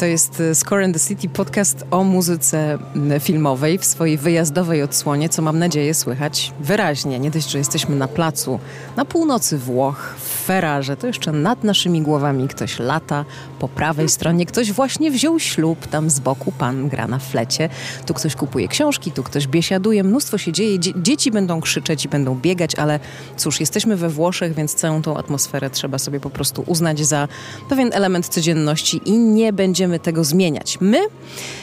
[0.00, 2.78] To jest e, Score in the City podcast o muzyce
[3.20, 7.18] filmowej w swojej wyjazdowej odsłonie, co mam nadzieję słychać wyraźnie.
[7.18, 8.58] Nie dość, że jesteśmy na placu
[8.96, 13.24] na północy Włoch, w Ferrarze, to jeszcze nad naszymi głowami ktoś lata,
[13.58, 14.46] po prawej stronie.
[14.46, 17.68] Ktoś właśnie wziął ślub, tam z boku pan gra na flecie,
[18.06, 22.08] tu ktoś kupuje książki, tu ktoś biesiaduje, mnóstwo się dzieje, Dzie dzieci będą krzyczeć i
[22.08, 23.00] będą biegać, ale
[23.36, 27.28] cóż, jesteśmy we Włoszech, więc całą tą atmosferę trzeba sobie po prostu uznać za
[27.68, 30.78] pewien element codzienności i nie będziemy tego zmieniać.
[30.80, 31.00] My,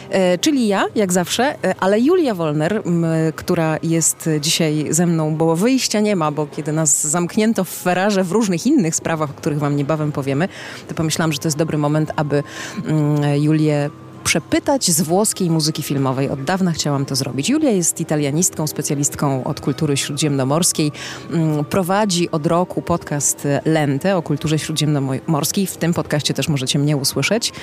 [0.10, 5.36] e, czyli ja, jak zawsze, e, ale Julia Wolner, m, która jest dzisiaj ze mną,
[5.36, 9.34] bo wyjścia nie ma, bo kiedy nas zamknięto w Ferrarze w różnych innych sprawach, o
[9.34, 10.48] których wam niebawem powiemy,
[10.88, 12.44] to pomyślałam, że to jest dobry moment, aby
[12.86, 13.90] mm, Julię
[14.28, 16.30] przepytać z włoskiej muzyki filmowej.
[16.30, 17.50] Od dawna chciałam to zrobić.
[17.50, 20.92] Julia jest italianistką, specjalistką od kultury śródziemnomorskiej.
[21.32, 25.68] Mm, Prowadzi od roku podcast Lente o kulturze śródziemnomorskiej.
[25.68, 27.54] W tym podcaście też możecie mnie usłyszeć.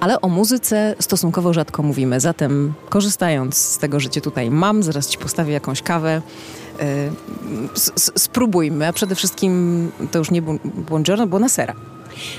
[0.00, 2.20] Ale o muzyce stosunkowo rzadko mówimy.
[2.20, 6.22] Zatem korzystając z tego, że cię tutaj mam, zaraz ci postawię jakąś kawę.
[6.82, 7.10] Y,
[8.18, 11.74] spróbujmy, a przede wszystkim to już nie bu- buongiorno, buonasera.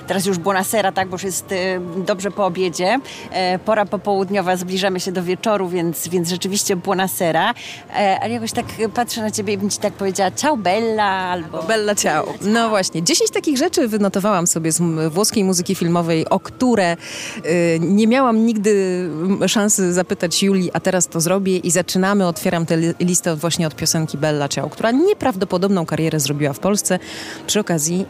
[0.08, 3.00] Teraz już buonasera, tak, bo już jest e, dobrze po obiedzie.
[3.32, 7.54] E, pora popołudniowa, zbliżamy się do wieczoru, więc, więc rzeczywiście buonasera.
[7.96, 11.64] E, ale jakoś tak patrzę na ciebie i bym ci tak powiedziała ciao bella albo...
[11.64, 12.34] Bella ciao.
[12.42, 14.82] No właśnie, 10 takich rzeczy wynotowałam sobie z
[15.14, 16.98] włoskiej muzyki filmowej, o które
[17.46, 19.10] y, nie miałam nigdy
[19.48, 22.28] szansy zapytać Julii, a teraz to zrobię i zaczynamy.
[22.28, 27.00] Otwieram tę li- listę właśnie od piosenki Bella Ciao, która nieprawdopodobną karierę zrobiła w Polsce
[27.48, 28.06] przy okazji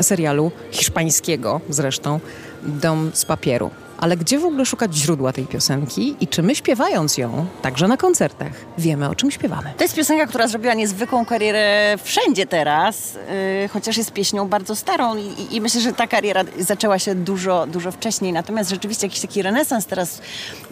[0.00, 0.50] serialu
[0.96, 2.20] hiszpańskiego zresztą
[2.62, 3.70] Dom z papieru.
[3.98, 7.96] Ale gdzie w ogóle szukać źródła tej piosenki i czy my śpiewając ją, także na
[7.96, 9.72] koncertach, wiemy o czym śpiewamy?
[9.76, 13.14] To jest piosenka, która zrobiła niezwykłą karierę wszędzie teraz,
[13.62, 17.66] yy, chociaż jest pieśnią bardzo starą i, i myślę, że ta kariera zaczęła się dużo,
[17.66, 18.32] dużo wcześniej.
[18.32, 20.20] Natomiast rzeczywiście jakiś taki renesans teraz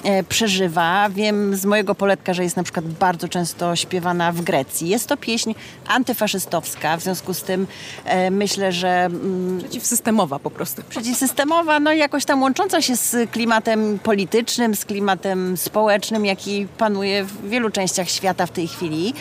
[0.05, 1.09] e, przeżywa.
[1.11, 4.89] Wiem z mojego poletka, że jest na przykład bardzo często śpiewana w Grecji.
[4.89, 5.55] Jest to pieśń
[5.87, 7.67] antyfaszystowska, w związku z tym
[8.05, 10.83] e, myślę, że mm, Przeciwsystemowa po prostu.
[10.89, 17.25] przeciwsystemowa, no i jakoś tam łącząca się z klimatem politycznym, z klimatem społecznym, jaki panuje
[17.25, 19.15] w wielu częściach świata w tej chwili.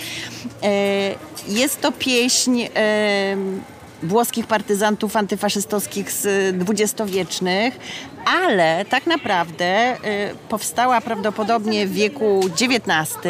[0.64, 1.16] E,
[1.48, 2.64] Jest to pieśń
[4.04, 7.80] włoskich partyzantów antyfaszystowskich z dwudziestowiecznych,
[8.26, 9.98] ale tak naprawdę e,
[10.50, 13.28] powstała prawdopodobnie w wieku XIX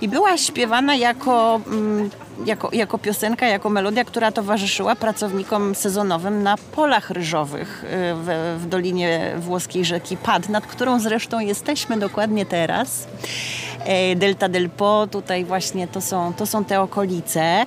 [0.00, 2.10] i była śpiewana jako, mm,
[2.46, 8.66] jako, jako piosenka, jako melodia, która towarzyszyła pracownikom sezonowym na polach ryżowych e, w, w
[8.66, 13.08] dolinie włoskiej rzeki Pad, nad którą zresztą jesteśmy dokładnie teraz.
[13.84, 17.66] E, Delta del Po, tutaj właśnie to są, to są te okolice.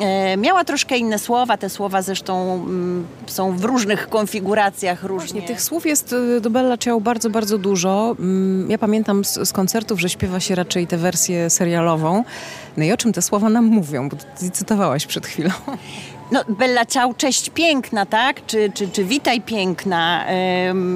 [0.00, 5.28] E, Miała troszkę inne słowa, te słowa zresztą mm, są w różnych konfiguracjach różnie.
[5.40, 8.16] Właśnie, tych słów jest y, do Bella Ciao bardzo, bardzo dużo.
[8.18, 12.24] Mm, Ja pamiętam z, z koncertów, że śpiewa się raczej tę wersję serialową.
[12.76, 14.08] No i o czym te słowa nam mówią?
[14.08, 15.50] Bo ty cytowałaś przed chwilą.
[16.30, 18.46] No, Bella Ciao, cześć piękna, tak?
[18.46, 20.24] Czy, czy, czy witaj piękna.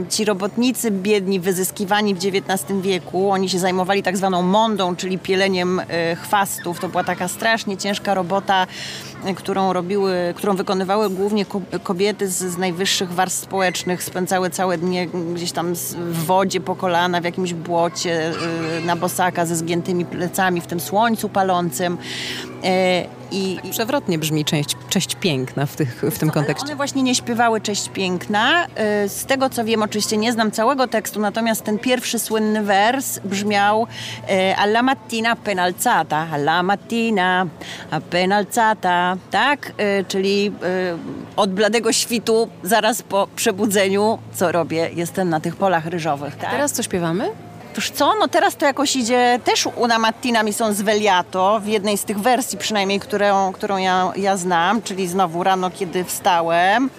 [0.08, 5.80] Ci robotnicy biedni, wyzyskiwani w XIX wieku, oni się zajmowali tak zwaną mondą, czyli pieleniem
[5.80, 5.84] y,
[6.16, 6.80] chwastów.
[6.80, 8.66] To była taka strasznie ciężka robota,
[9.36, 14.02] którą robiły, którą wykonywały głównie ko- kobiety z, z najwyższych warstw społecznych.
[14.02, 18.32] Spędzały całe dnie gdzieś tam w wodzie po kolana, w jakimś błocie,
[18.80, 21.98] y, na bosaka ze zgiętymi plecami, w tym słońcu palącym.
[22.64, 26.66] Y, i, i Przewrotnie brzmi cześć, cześć piękna w, tych, w tym ale kontekście.
[26.66, 28.66] One właśnie nie śpiewały Cześć Piękna.
[29.04, 33.18] Y, Z tego co wiem, oczywiście nie znam całego tekstu, natomiast ten pierwszy słynny wers
[33.24, 33.86] brzmiał
[34.30, 37.46] y, Alla mattina appena alzata, alla mattina
[37.90, 39.72] appena alzata, tak?
[40.00, 44.90] Y, Czyli y, od bladego świtu, zaraz po przebudzeniu, co robię?
[44.94, 46.50] Jestem na tych polach ryżowych, tak?
[46.50, 47.28] Teraz co śpiewamy?
[47.74, 51.98] Cóż co, no teraz to jakoś idzie też una mattina mi są svegliato, w jednej
[51.98, 56.90] z tych wersji przynajmniej, którą, którą ja, ja znam, czyli znowu rano, kiedy wstałem.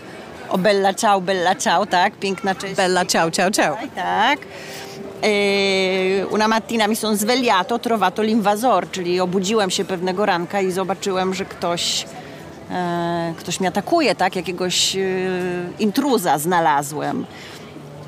[0.50, 2.14] O bella ciao, bella ciao, tak?
[2.16, 2.76] Piękna cześć.
[2.76, 3.76] Bella Ciao, ciao, ciao.
[3.76, 4.40] Tak, tak.
[5.24, 10.72] E, una mattina mi sono svegliato, ho trovato l'invasor, czyli obudziłem się pewnego ranka i
[10.72, 12.06] zobaczyłem, że ktoś,
[12.72, 14.36] e, ktoś mnie atakuje, tak?
[14.36, 15.00] Jakiegoś e,
[15.80, 17.26] intruza znalazłem.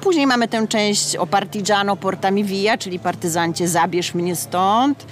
[0.02, 5.06] Później mamy tę część o partigiano portami via, czyli partyzancie zabierz mnie stąd.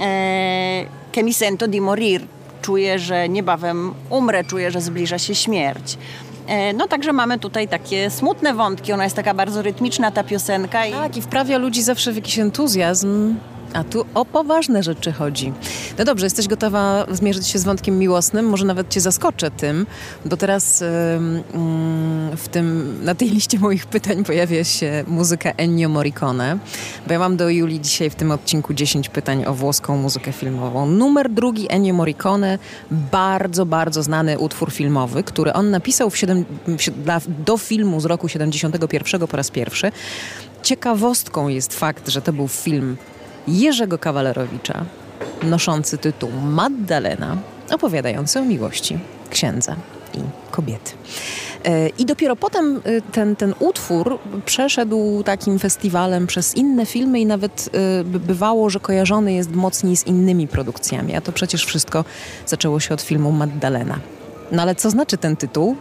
[0.00, 2.26] E, che mi sento di morir.
[2.62, 5.98] Czuję, że niebawem umrę, czuję, że zbliża się śmierć.
[6.46, 8.92] E, No także mamy tutaj takie smutne wątki.
[8.92, 10.86] Ona jest taka bardzo rytmiczna, ta piosenka.
[10.86, 13.34] I Tak, i wprawia ludzi zawsze w jakiś entuzjazm.
[13.74, 15.52] A tu o poważne rzeczy chodzi.
[15.98, 18.46] No dobrze, jesteś gotowa zmierzyć się z wątkiem miłosnym?
[18.46, 19.86] Może nawet cię zaskoczę tym,
[20.24, 20.84] bo teraz
[22.36, 26.58] w tym, na tej liście moich pytań pojawia się muzyka Ennio Morricone,
[27.06, 30.86] bo ja mam do Julii dzisiaj w tym odcinku 10 pytań o włoską muzykę filmową.
[30.86, 32.58] Numer drugi Ennio Morricone,
[32.90, 36.44] bardzo, bardzo znany utwór filmowy, który on napisał w 7,
[37.28, 39.92] do filmu z roku 71 po raz pierwszy.
[40.62, 42.96] Ciekawostką jest fakt, że to był film
[43.48, 44.84] Jerzego Kawalerowicza,
[45.42, 47.36] noszący tytuł Maddalena,
[47.70, 48.98] opowiadający o miłości
[49.30, 49.76] księdza
[50.14, 50.18] i
[50.50, 50.92] kobiety.
[51.64, 57.26] E, I dopiero potem e, ten, ten utwór przeszedł takim festiwalem przez inne filmy i
[57.26, 61.16] nawet e, bywało, że kojarzony jest mocniej z innymi produkcjami.
[61.16, 62.04] A to przecież wszystko
[62.46, 63.98] zaczęło się od filmu Maddalena.
[64.52, 65.76] No ale co znaczy ten tytuł?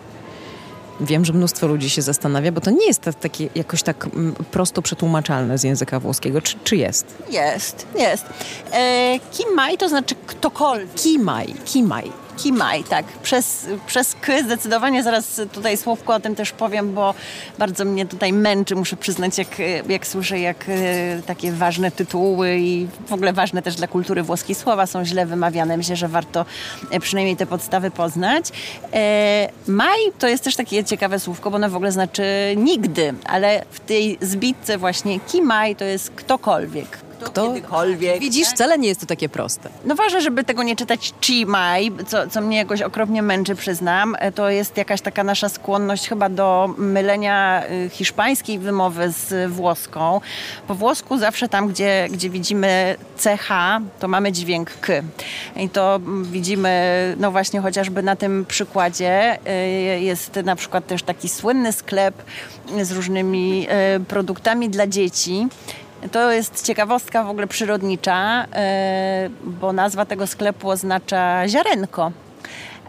[1.01, 4.81] Wiem, że mnóstwo ludzi się zastanawia, bo to nie jest takie jakoś tak mm, prosto
[4.81, 6.42] przetłumaczalne z języka włoskiego.
[6.42, 7.06] Czy, czy jest?
[7.30, 8.25] Jest, jest.
[8.74, 10.94] E, kimaj to znaczy ktokolwiek.
[10.95, 12.20] Kimaj, kimaj.
[12.37, 13.05] Kimaj, tak.
[13.05, 17.13] Przez, przez K zdecydowanie zaraz tutaj słówko o tym też powiem, bo
[17.59, 19.47] bardzo mnie tutaj męczy, muszę przyznać, jak,
[19.89, 24.55] jak słyszę, jak e, takie ważne tytuły i w ogóle ważne też dla kultury włoskiej
[24.55, 25.77] słowa są źle wymawiane.
[25.77, 26.45] Myślę, że warto
[26.91, 28.45] e, przynajmniej te podstawy poznać.
[28.93, 32.23] E, maj to jest też takie ciekawe słówko, bo ono w ogóle znaczy
[32.57, 38.19] nigdy, ale w tej zbitce właśnie kimaj to jest ktokolwiek kto, kiedykolwiek.
[38.19, 39.69] Widzisz, wcale nie jest to takie proste.
[39.85, 44.15] No ważne, żeby tego nie czytać Chimay, co, co mnie jakoś okropnie męczy, przyznam.
[44.35, 50.21] To jest jakaś taka nasza skłonność chyba do mylenia y, hiszpańskiej wymowy z włoską.
[50.68, 53.50] Po włosku zawsze tam, gdzie, gdzie widzimy CH,
[54.00, 54.94] to mamy dźwięk K.
[55.56, 59.38] I to widzimy, no właśnie chociażby na tym przykładzie.
[59.95, 62.15] Y, jest na przykład też taki słynny sklep
[62.81, 63.67] z różnymi
[63.97, 65.47] y, produktami dla dzieci.
[66.12, 72.12] To jest ciekawostka w ogóle przyrodnicza, e, bo nazwa tego sklepu oznacza ziarenko,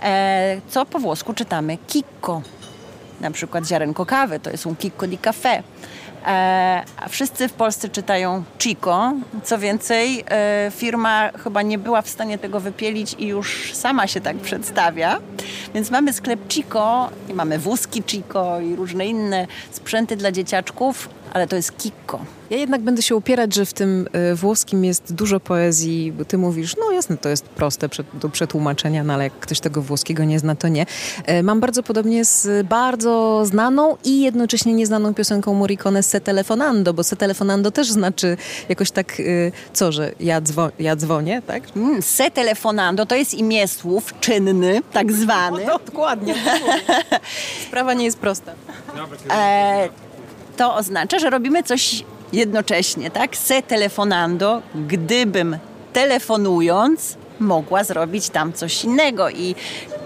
[0.02, 2.42] e, co po włosku czytamy kikko.
[3.20, 5.62] Na przykład ziarenko kawy, to jest un kikko di caffè.
[6.26, 9.12] E, a wszyscy w Polsce czytają Chico.
[9.44, 10.24] Co więcej,
[10.70, 15.18] firma chyba nie była w stanie tego wypielić i już sama się tak przedstawia.
[15.74, 21.46] Więc mamy sklep Chico i mamy wózki Chico i różne inne sprzęty dla dzieciaczków, ale
[21.46, 22.24] to jest Kikko.
[22.50, 26.38] Ja jednak będę się upierać, że w tym y, włoskim jest dużo poezji, bo ty
[26.38, 30.38] mówisz, no jasne, to jest proste do przetłumaczenia, no ale jak ktoś tego włoskiego nie
[30.38, 30.86] zna, to nie.
[31.24, 37.04] E, mam bardzo podobnie z bardzo znaną i jednocześnie nieznaną piosenką Morricone Se Telefonando, bo
[37.04, 38.36] Se Telefonando też znaczy
[38.68, 41.62] jakoś tak, y, co, że ja, dzwo ja dzwonię, tak?
[41.76, 45.64] Mm, se Telefonando to jest imię słów czynny, tak zwany.
[45.66, 46.34] No, dokładnie.
[47.68, 48.52] Sprawa nie jest prosta.
[49.30, 49.88] E,
[50.56, 53.36] to oznacza, że robimy coś jednocześnie, tak?
[53.36, 55.56] Se telefonando, gdybym
[55.92, 59.54] telefonując mogła zrobić tam coś innego i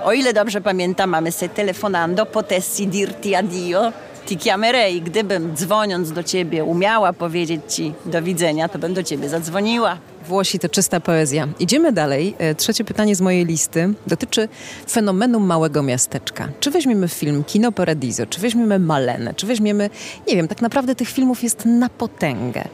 [0.05, 3.93] o ile dobrze pamiętam, mamy se telefonando, potessi dirti addio,
[4.27, 5.03] ti chiamerei.
[5.03, 9.99] Gdybym dzwoniąc do ciebie umiała powiedzieć ci do widzenia, to bym do ciebie zadzwoniła.
[10.29, 11.49] Włosi to czysta poezja.
[11.59, 12.35] Idziemy dalej.
[12.39, 14.49] E, trzecie pytanie z mojej listy dotyczy
[14.91, 16.49] fenomenu małego miasteczka.
[16.61, 19.91] Czy weźmiemy film Kino Paradiso, czy weźmiemy Malenę, czy weźmiemy,
[20.29, 22.65] nie wiem, tak naprawdę tych filmów jest na potęgę.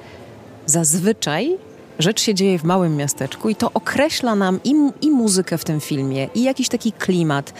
[0.67, 1.59] Zazwyczaj
[2.02, 5.80] rzecz się dzieje w małym miasteczku i to określa nam i, i muzykę w tym
[5.80, 7.52] filmie, i jakiś taki klimat,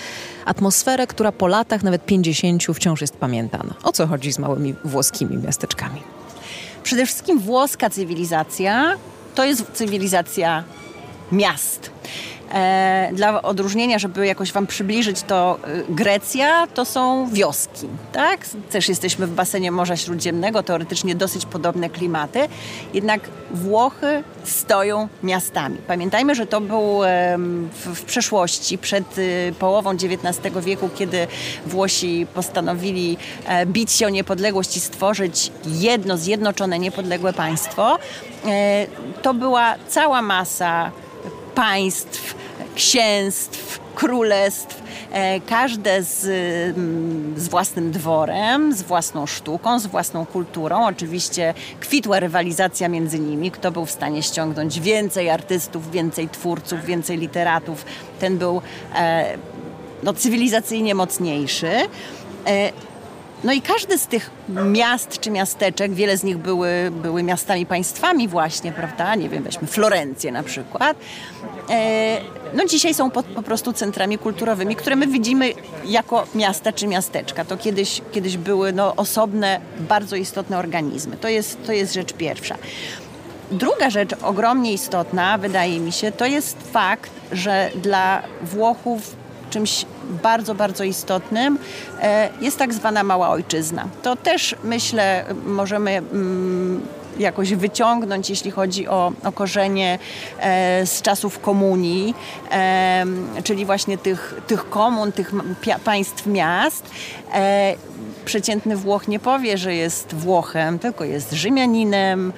[0.45, 3.75] atmosferę, która po latach, nawet 50, wciąż jest pamiętana.
[3.83, 6.03] O co chodzi z małymi włoskimi miasteczkami?
[6.83, 8.97] Przede wszystkim włoska cywilizacja
[9.35, 10.65] to jest cywilizacja
[11.33, 11.91] miast.
[12.53, 18.47] E, dla odróżnienia, żeby jakoś Wam przybliżyć to, e, Grecja to są wioski, tak?
[18.71, 22.49] Też jesteśmy w basenie Morza Śródziemnego, teoretycznie dosyć podobne klimaty,
[22.95, 25.77] jednak Włochy stoją miastami.
[25.87, 27.01] Pamiętajmy, że to był
[27.77, 31.27] w przeszłości, przed y, połową XIX wieku, kiedy
[31.67, 33.17] Włosi postanowili
[33.47, 37.99] e, bić się o niepodległość i stworzyć jedno zjednoczone, niepodległe państwo.
[39.23, 40.91] To była cała masa
[41.55, 42.35] państw,
[42.75, 46.25] księstw, królestw, e, każde z,
[46.77, 50.87] mm, z własnym dworem, z własną sztuką, z własną kulturą.
[50.87, 57.19] Oczywiście kwitła rywalizacja między nimi, kto był w stanie ściągnąć więcej artystów, więcej twórców, więcej
[57.19, 57.85] literatów.
[58.21, 58.63] Ten był
[58.95, 59.39] e,
[60.03, 61.71] no, cywilizacyjnie mocniejszy.
[63.45, 64.31] No i każdy z tych
[64.65, 69.15] miast czy miasteczek, wiele z nich były, były miastami państwami właśnie, prawda?
[69.15, 70.97] Nie wiem, weźmy Florencję na przykład.
[71.71, 72.21] E,
[72.55, 75.53] no dzisiaj są po, po, prostu centrami kulturowymi, które my widzimy
[75.85, 77.45] jako miasta czy miasteczka.
[77.45, 81.17] To kiedyś, kiedyś były no, osobne, bardzo istotne organizmy.
[81.17, 82.57] To jest, to jest rzecz pierwsza.
[83.51, 89.17] druga rzecz ogromnie istotna, wydaje mi się, to jest fakt, że dla Włochów
[89.51, 89.87] czymś
[90.23, 91.59] bardzo, bardzo istotnym
[92.01, 93.89] e, jest tak zwana mała ojczyzna.
[94.03, 96.83] To też myślę możemy mm,
[97.19, 99.99] jakoś wyciągnąć, jeśli chodzi o, o korzenie
[100.39, 102.15] e, z czasów komunii,
[102.51, 103.05] e,
[103.45, 105.33] czyli właśnie tych, tych komun, tych
[105.85, 106.91] państw miast.
[107.35, 107.75] E,
[108.25, 112.33] przeciętny Włoch nie powie, że jest Włochem, tylko jest Rzymianinem,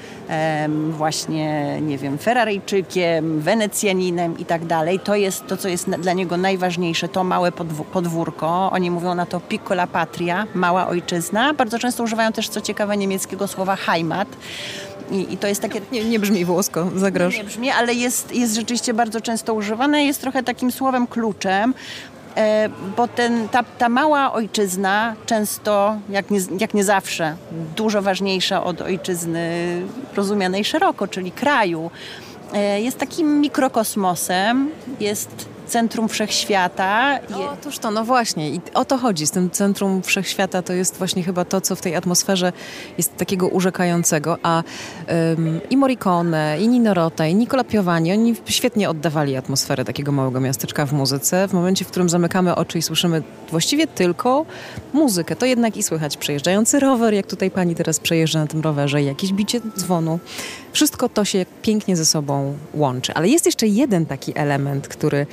[0.90, 5.00] właśnie, nie wiem, Ferraryjczykiem, Wenecjaninem i tak dalej.
[5.00, 7.52] To jest to, co jest dla niego najważniejsze, to małe
[7.92, 8.70] podwórko.
[8.72, 11.54] Oni mówią na to piccola patria, mała ojczyzna.
[11.54, 14.28] Bardzo często używają też, co ciekawe, niemieckiego słowa Heimat.
[15.10, 15.80] I, I, to jest takie...
[15.92, 17.38] Nie, nie brzmi włosko, zagraż.
[17.38, 20.04] Nie brzmi, ale jest, jest rzeczywiście bardzo często używane.
[20.04, 22.13] Jest trochę takim słowem kluczem, E,
[22.96, 27.36] bo ten, ta, ta mała ojczyzna często, jak nie, jak nie zawsze,
[27.76, 29.82] dużo ważniejsza od ojczyzny
[30.14, 31.90] rozumianej szeroko, czyli kraju,
[32.52, 37.18] e, jest takim mikrokosmosem, jest centrum wszechświata.
[37.52, 39.26] Otóż to, no właśnie i o to chodzi.
[39.26, 42.52] Z tym centrum wszechświata to jest właśnie chyba to, co w tej atmosferze
[42.98, 44.62] jest takiego urzekającego, a
[45.70, 50.86] i Morricone, i Nino Rota, i Nicola Piovani, oni świetnie oddawali atmosferę takiego małego miasteczka
[50.86, 51.48] w muzyce.
[51.48, 54.46] W momencie, w którym zamykamy oczy i słyszymy właściwie tylko
[54.92, 59.02] muzykę, to jednak i słychać przejeżdżający rower, jak tutaj pani teraz przejeżdża na tym rowerze,
[59.02, 60.18] jakieś bicie dzwonu.
[60.74, 63.14] Wszystko to się pięknie ze sobą łączy.
[63.14, 65.26] Ale jest jeszcze jeden taki element, który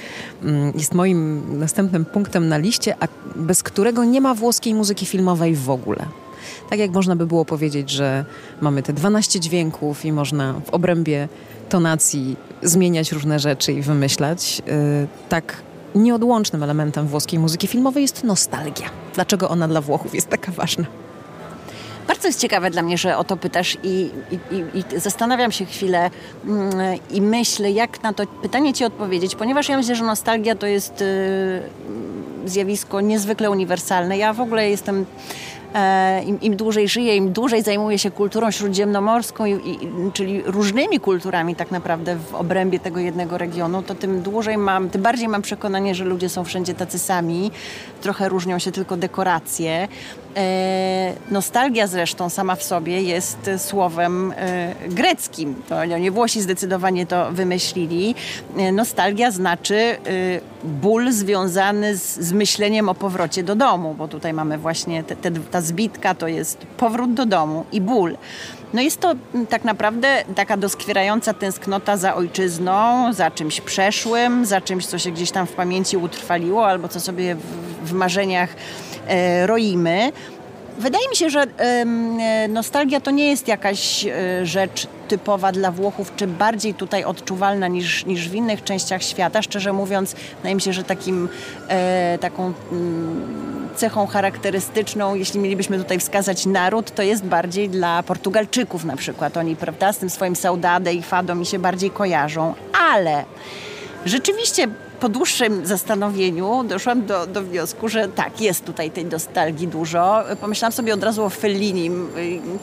[0.43, 5.55] mm, jest moim następnym punktem na liście, a bez którego nie ma włoskiej muzyki filmowej
[5.55, 6.05] w ogóle.
[6.69, 8.25] Tak jak można by było powiedzieć, że
[8.62, 11.27] mamy te 12 dźwięków i można w obrębie
[11.69, 14.74] tonacji zmieniać różne rzeczy i wymyślać, yy,
[15.29, 15.62] tak
[15.95, 18.89] nieodłącznym elementem włoskiej muzyki filmowej jest nostalgia.
[19.15, 20.86] Dlaczego ona dla Włochów jest taka ważna?
[22.12, 26.10] Bardzo jest ciekawe dla mnie, że o to pytasz i, i, i, zastanawiam się chwilę
[26.46, 26.72] mm,
[27.12, 31.01] i myślę, jak na to pytanie Ci odpowiedzieć, ponieważ ja myślę, że nostalgia to jest
[31.01, 31.62] y,
[32.46, 34.18] zjawisko niezwykle uniwersalne.
[34.18, 35.06] Ja w ogóle jestem
[35.75, 39.80] E, im, im, dłużej żyję, im dłużej zajmuję się kulturą śródziemnomorską, i, i,
[40.13, 45.01] czyli różnymi kulturami tak naprawdę w obrębie tego jednego regionu, to tym dłużej mam, tym
[45.01, 47.51] bardziej mam przekonanie, że ludzie są wszędzie tacy sami,
[48.01, 49.88] trochę różnią się tylko dekoracje.
[50.38, 55.55] E, nostalgia zresztą sama w sobie jest słowem e, greckim.
[55.69, 58.15] To nie Włosi zdecydowanie to wymyślili.
[58.57, 59.97] E, nostalgia znaczy
[60.63, 65.31] ból związany z, z, myśleniem o powrocie do domu, bo tutaj mamy właśnie te, te,
[65.31, 68.17] ta zbitka, to jest powrót do domu i ból.
[68.73, 69.13] No jest to
[69.50, 75.31] tak naprawdę taka doskwierająca tęsknota za ojczyzną, za czymś przeszłym, za czymś, co się gdzieś
[75.31, 77.41] tam w pamięci utrwaliło albo co sobie w,
[77.89, 78.55] w marzeniach
[79.46, 80.12] roimy.
[80.77, 86.15] Wydaje mi się, że e, nostalgia to nie jest jakaś e, rzecz typowa dla Włochów,
[86.15, 89.41] czy bardziej tutaj odczuwalna niż, niż w innych częściach świata.
[89.41, 91.30] Szczerze mówiąc, wydaje mi się, że takim,
[91.68, 98.86] e, taką mm, cechą charakterystyczną, jeśli mielibyśmy tutaj wskazać naród, to jest bardziej dla Portugalczyków
[98.86, 99.38] na przykład.
[99.38, 102.53] Oni, prawda, z tym swoim saudade i fado mi się bardziej kojarzą.
[102.91, 103.24] Ale
[104.06, 104.68] rzeczywiście
[105.01, 110.24] po dłuższym zastanowieniu doszłam do, do wniosku, że tak, jest tutaj tej nostalgii dużo.
[110.41, 112.10] Pomyślałam sobie od razu o Fellinim,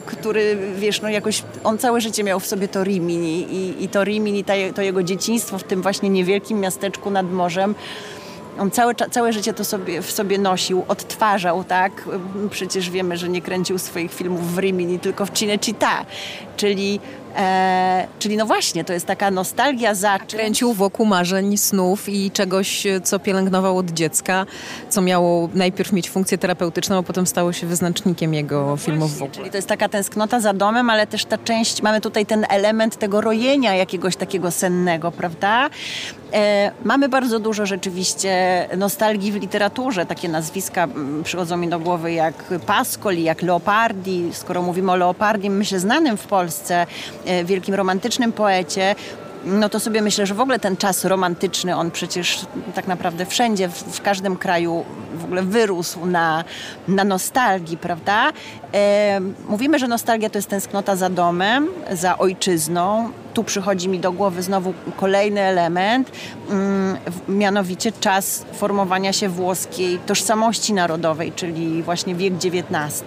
[0.05, 4.03] który, wiesz, no jakoś on całe życie miał w sobie to Rimini i, i to
[4.03, 4.43] Rimini,
[4.75, 7.75] to jego dzieciństwo w tym właśnie niewielkim miasteczku nad morzem
[8.59, 12.09] on całe, całe życie to sobie, w sobie nosił, odtwarzał, tak?
[12.49, 16.05] Przecież wiemy, że nie kręcił swoich filmów w Rimini, tylko w Cinecittà,
[16.57, 16.99] czyli
[17.37, 20.19] E, czyli no właśnie, to jest taka nostalgia za.
[20.19, 24.45] Kręcił wokół marzeń, snów i czegoś, co pielęgnował od dziecka,
[24.89, 29.35] co miało najpierw mieć funkcję terapeutyczną, a potem stało się wyznacznikiem jego no filmów właśnie,
[29.35, 32.97] Czyli to jest taka tęsknota za domem, ale też ta część, mamy tutaj ten element
[32.97, 35.69] tego rojenia jakiegoś takiego sennego, prawda?
[36.33, 40.05] E, mamy bardzo dużo rzeczywiście nostalgii w literaturze.
[40.05, 44.29] Takie nazwiska mm, przychodzą mi do głowy jak Pascoli, jak Leopardi.
[44.33, 46.87] Skoro mówimy o Leopardi, myślę znanym w Polsce,
[47.25, 48.95] e, wielkim romantycznym poecie,
[49.45, 53.69] no to sobie myślę, że w ogóle ten czas romantyczny, on przecież tak naprawdę wszędzie,
[53.69, 56.43] w, w każdym kraju w ogóle wyrósł na,
[56.87, 58.31] na nostalgii, prawda?
[58.73, 59.19] E,
[59.49, 63.09] mówimy, że nostalgia to jest tęsknota za domem, za ojczyzną.
[63.33, 66.11] Tu przychodzi mi do głowy znowu kolejny element,
[66.49, 73.03] mm, mianowicie czas formowania się włoskiej tożsamości narodowej, czyli właśnie wiek XIX.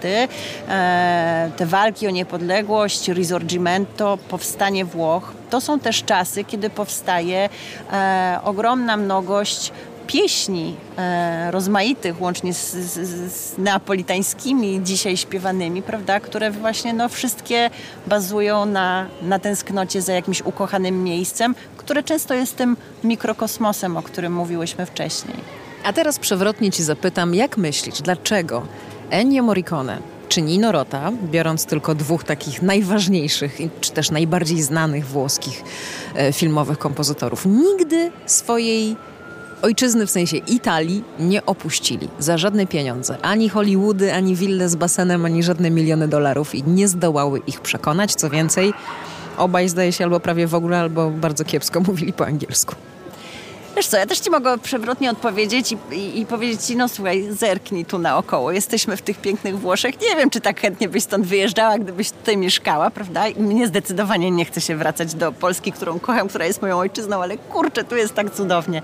[0.69, 7.49] E, te walki o niepodległość, risorgimento, powstanie Włoch, to są też czasy, kiedy powstaje
[7.91, 9.71] e, ogromna mnogość
[10.07, 17.69] pieśni e, rozmaitych, łącznie z, z, z, neapolitańskimi dzisiaj śpiewanymi, prawda, które właśnie no, wszystkie
[18.07, 24.33] bazują na, na tęsknocie za jakimś ukochanym miejscem, które często jest tym mikrokosmosem, o którym
[24.33, 25.37] mówiłyśmy wcześniej.
[25.83, 28.63] A teraz przewrotnie Ci zapytam, jak myślisz, dlaczego
[29.09, 35.63] Ennio Morricone czy Nino Rota, biorąc tylko dwóch takich najważniejszych, czy też najbardziej znanych włoskich
[36.15, 38.95] e, filmowych kompozytorów, nigdy swojej
[39.61, 43.17] ojczyzny, w sensie Italii, nie opuścili za żadne pieniądze.
[43.21, 48.15] Ani Hollywoody, ani wille z basenem, ani żadne miliony dolarów i nie zdołały ich przekonać.
[48.15, 48.73] Co więcej,
[49.37, 52.75] obaj zdaje się albo prawie w ogóle, albo bardzo kiepsko mówili po angielsku.
[53.75, 57.27] Wiesz co, ja też ci mogę przewrotnie odpowiedzieć i, i, i, powiedzieć ci, no słuchaj,
[57.31, 58.51] zerknij tu naokoło.
[58.51, 60.01] Jesteśmy w tych pięknych Włoszech.
[60.01, 63.27] Nie wiem, czy tak chętnie byś stąd wyjeżdżała, gdybyś tutaj mieszkała, prawda?
[63.27, 67.23] I mnie zdecydowanie nie chce się wracać do Polski, którą kocham, która jest moją ojczyzną,
[67.23, 68.81] ale kurczę, tu jest tak cudownie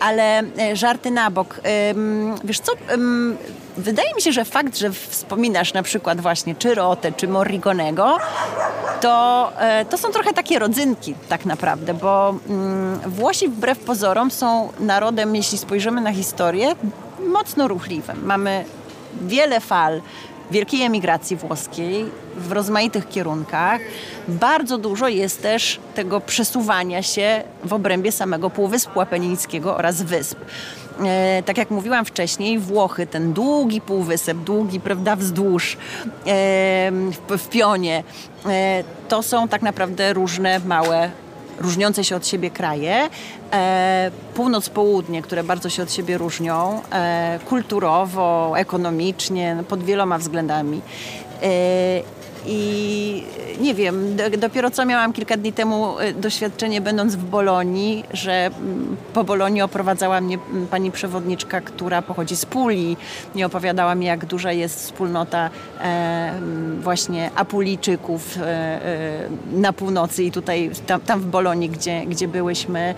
[0.00, 1.60] ale e, żarty na bok.
[2.44, 2.72] Wiesz co,
[3.78, 6.74] wydaje mi się, że fakt, że wspominasz na przykład właśnie czy
[7.16, 8.18] czy Morrigonego,
[9.00, 14.72] to, e, to są trochę takie rodzynki tak naprawdę, bo mm, Włosi wbrew pozorom są
[14.80, 16.74] narodem, jeśli spojrzymy na historię,
[17.28, 18.26] mocno ruchliwym.
[18.26, 18.64] Mamy
[19.20, 20.00] wiele fal
[20.50, 23.80] wielkiej emigracji włoskiej w rozmaitych kierunkach.
[24.28, 30.38] Bardzo dużo jest też tego przesuwania się w obrębie samego Półwyspu Apenińskiego oraz wysp.
[31.04, 35.78] E, tak jak mówiłam wcześniej, Włochy, ten długi półwysep, długi, prawda, wzdłuż e,
[37.28, 38.04] w, pionie,
[38.46, 41.10] e, to są tak naprawdę różne małe
[41.60, 43.08] różniące się od siebie kraje,
[43.52, 50.80] e, północ-południe, które bardzo się od siebie różnią, e, kulturowo, ekonomicznie, pod wieloma względami.
[52.48, 53.22] I
[53.60, 58.96] nie wiem, dopiero co miałam kilka dni temu e, doświadczenie będąc w Bolonii, że mm,
[59.14, 62.96] po Bolonii oprowadzała mnie mm, pani przewodniczka, która pochodzi z Puli
[63.34, 70.24] i opowiadała mi, jak duża jest wspólnota e, mm, właśnie Apulijczyków e, e, na północy
[70.24, 72.94] i tutaj tam, tam, w Bolonii, gdzie, gdzie byłyśmy.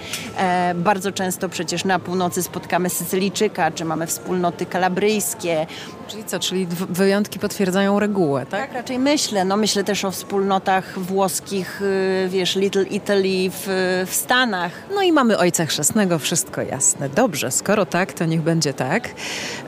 [0.75, 5.67] Bardzo często przecież na północy spotkamy Sycylijczyka, czy mamy wspólnoty kalabryjskie.
[6.09, 8.61] Czyli co, czyli wyjątki potwierdzają regułę, tak?
[8.61, 9.40] Tak, raczej myślę.
[9.45, 13.65] No myślę też o wspólnotach włoskich, y, wiesz, Little Italy w,
[14.07, 14.73] w Stanach.
[14.95, 17.09] No i mamy Ojca Chrzestnego, wszystko jasne.
[17.09, 19.09] Dobrze, skoro tak, to niech będzie tak.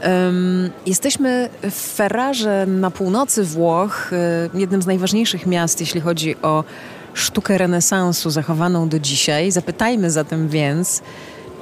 [0.04, 6.64] Um, jesteśmy w Ferrarze na północy Włoch, y, jednym z najważniejszych miast, jeśli chodzi o
[7.14, 9.50] sztukę renesansu zachowaną do dzisiaj.
[9.50, 11.02] Zapytajmy zatem więc,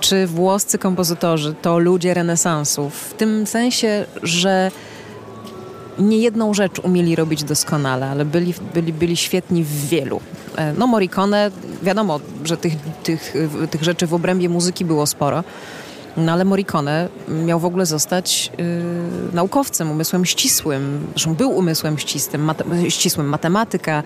[0.00, 4.70] czy włoscy kompozytorzy to ludzie renesansu, w tym sensie, że
[6.00, 10.20] nie jedną rzecz umieli robić doskonale, ale byli, byli, byli świetni w wielu.
[10.56, 11.50] E, no Morricone,
[11.82, 13.34] wiadomo, że tych, tych,
[13.70, 15.44] tych rzeczy w obrębie muzyki było sporo,
[16.16, 18.64] no ale Morricone miał w ogóle zostać yy,
[19.32, 21.06] naukowcem, umysłem ścisłym.
[21.10, 22.50] Zresztą był umysłem ścisłym,
[22.88, 23.28] ścisłym.
[23.28, 24.02] Matematyka,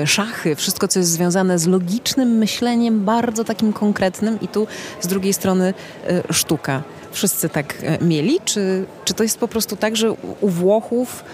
[0.00, 4.66] yy, szachy, wszystko co jest związane z logicznym myśleniem, bardzo takim konkretnym i tu
[5.00, 5.74] z drugiej strony
[6.08, 6.82] yy, sztuka.
[7.14, 8.40] Wszyscy tak y, mieli?
[8.44, 11.24] Czy, czy to jest po prostu tak, że u Włochów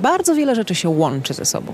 [0.00, 1.72] bardzo wiele rzeczy się łączy ze sobą?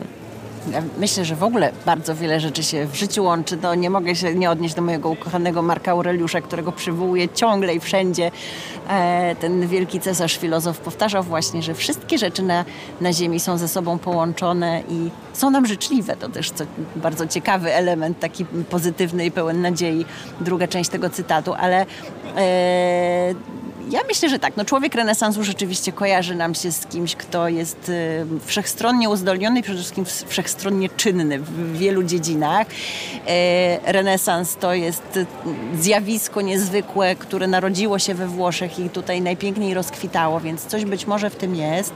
[0.98, 3.58] Myślę, że w ogóle bardzo wiele rzeczy się w życiu łączy.
[3.62, 7.80] No, nie mogę się nie odnieść do mojego ukochanego Marka Aureliusza, którego przywołuję ciągle i
[7.80, 8.30] wszędzie.
[8.88, 12.64] E, ten wielki cesarz filozof powtarzał właśnie, że wszystkie rzeczy na,
[13.00, 16.16] na Ziemi są ze sobą połączone i są nam życzliwe.
[16.16, 16.64] To też co,
[16.96, 20.04] bardzo ciekawy element, taki pozytywny i pełen nadziei.
[20.40, 21.86] Druga część tego cytatu, ale
[22.36, 23.34] e,
[23.90, 24.56] ja myślę, że tak.
[24.56, 29.62] No, człowiek renesansu rzeczywiście kojarzy nam się z kimś, kto jest y, wszechstronnie uzdolniony i
[29.62, 32.66] przede wszystkim wszechstronnie czynny w wielu dziedzinach.
[33.26, 35.26] E, renesans to jest y,
[35.80, 41.30] zjawisko niezwykłe, które narodziło się we Włoszech i tutaj najpiękniej rozkwitało, więc coś być może
[41.30, 41.92] w tym jest.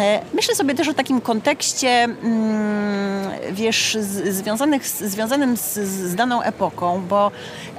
[0.00, 3.96] E, myślę sobie też o takim kontekście, mm, wiesz,
[4.30, 7.30] związanych, związanym z, z daną epoką, bo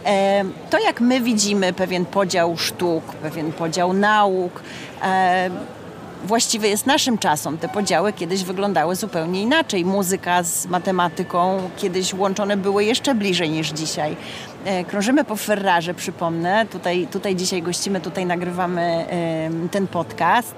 [0.05, 4.61] e, to jak my widzimy pewien podział sztuk, pewien podział nauk,
[5.03, 5.49] e,
[6.23, 7.57] właściwy jest naszym czasom.
[7.57, 9.85] Te podziały kiedyś wyglądały zupełnie inaczej.
[9.85, 14.15] Muzyka z matematyką kiedyś łączone były jeszcze bliżej niż dzisiaj.
[14.65, 16.65] E, krążymy po Ferrarze, przypomnę.
[16.65, 19.05] Tutaj, tutaj dzisiaj gościmy, tutaj nagrywamy
[19.71, 20.55] ten podcast.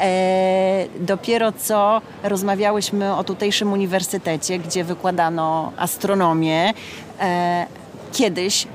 [0.00, 6.72] E, dopiero co rozmawiałyśmy o tutejszym uniwersytecie, gdzie wykładano astronomię.
[7.20, 7.66] E,
[8.12, 8.66] kiedyś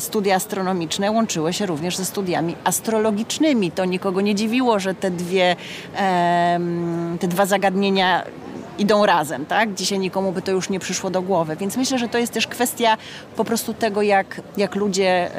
[0.00, 3.70] studia astronomiczne łączyły się również ze studiami astrologicznymi.
[3.70, 5.56] To nikogo nie dziwiło, że te dwie,
[7.20, 8.24] te dwa zagadnienia
[8.78, 9.74] idą razem, tak?
[9.74, 12.46] Dzisiaj nikomu by to już nie przyszło do głowy, więc myślę, że to jest też
[12.46, 12.96] kwestia
[13.36, 15.32] po prostu tego, jak, jak ludzie y,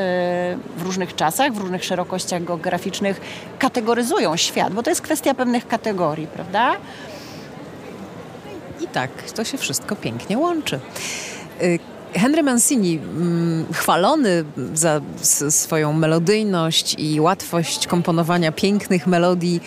[0.78, 3.21] w różnych czasach, w różnych szerokościach geograficznych
[3.60, 6.76] kategoryzują świat, bo to jest kwestia pewnych kategorii, prawda?
[8.82, 10.80] I tak, to się wszystko pięknie łączy.
[12.13, 14.43] Henry Mancini, mm, chwalony
[14.74, 15.02] za
[15.50, 19.62] swoją melodyjność i łatwość komponowania pięknych melodii,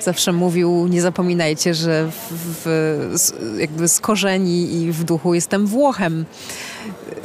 [0.00, 6.24] zawsze mówił, nie zapominajcie, że w, w, jakby z korzeni i w duchu jestem Włochem.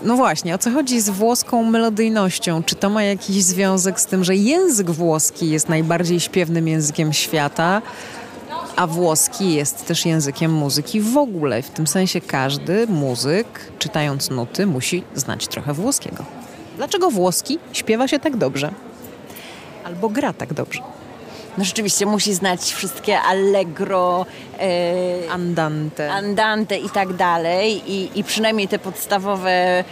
[0.03, 2.63] No właśnie, o co chodzi z włoską melodyjnością?
[2.63, 7.81] Czy to ma jakiś związek z tym, że język włoski jest najbardziej śpiewnym językiem świata?
[8.75, 11.61] A włoski jest też językiem muzyki w ogóle.
[11.61, 13.47] W tym sensie każdy muzyk,
[13.79, 16.25] czytając nuty, musi znać trochę włoskiego.
[16.77, 18.71] Dlaczego włoski śpiewa się tak dobrze?
[19.83, 20.81] Albo gra tak dobrze?
[21.57, 24.25] no rzeczywiście musi znać wszystkie allegro,
[24.59, 26.11] e, andante.
[26.11, 29.83] andante i tak dalej i, i przynajmniej te podstawowe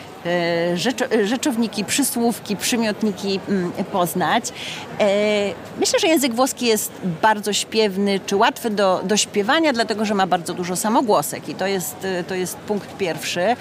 [1.24, 4.44] rzeczowniki, przysłówki, przymiotniki mm, poznać.
[5.00, 10.14] E, myślę, że język włoski jest bardzo śpiewny, czy łatwy do, do śpiewania, dlatego że
[10.14, 13.56] ma bardzo dużo samogłosek i to jest, e, to jest punkt pierwszy.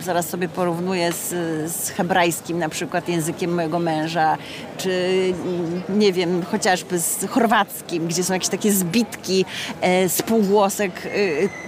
[0.00, 1.28] Zaraz sobie porównuję z,
[1.72, 4.38] z hebrajskim, na przykład językiem mojego męża,
[4.78, 9.44] czy mm, nie wiem, chociażby z chorwackim, gdzie są jakieś takie zbitki
[10.08, 11.08] spółgłosek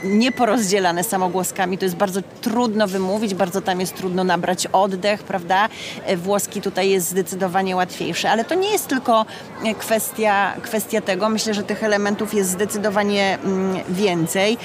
[0.05, 1.79] nieporozdzielane samogłoskami.
[1.79, 5.68] To jest bardzo trudno wymówić, bardzo tam jest jest trudno nabrać oddech, prawda?
[6.05, 9.26] E, włoski tutaj jest zdecydowanie łatwiejszy, ale to nie jest tylko
[9.64, 11.29] e, kwestia, kwestia tego.
[11.29, 14.59] Myślę, że tych elementów jest zdecydowanie mm, więcej.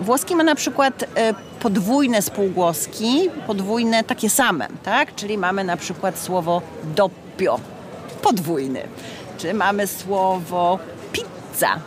[0.00, 5.14] Włoski ma na przykład e, podwójne spółgłoski, podwójne takie same, tak?
[5.14, 6.62] Czyli mamy na przykład słowo
[6.96, 7.60] doppio,
[8.22, 8.82] podwójny.
[9.38, 10.78] Czy mamy słowo
[11.12, 11.80] pizza,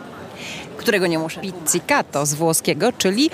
[0.76, 3.30] którego nie muszę Pizzicato z włoskiego, czyli